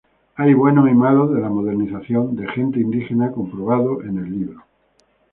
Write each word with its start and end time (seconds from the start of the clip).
Hay 0.37 0.55
buenos 0.55 0.89
y 0.89 0.95
malos 0.95 1.31
de 1.31 1.39
la 1.39 1.49
modernización 1.49 2.35
de 2.35 2.47
gente 2.53 2.79
indígena 2.79 3.31
comprobado 3.31 4.01
en 4.01 4.17
el 4.17 4.31
libro. 4.31 4.63